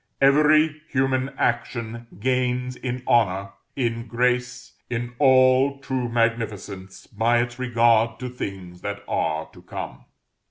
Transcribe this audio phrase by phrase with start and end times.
[0.19, 8.17] Every human action gains in honor, in grace, in all true magnificence, by its regard
[8.21, 10.05] to things that are to come.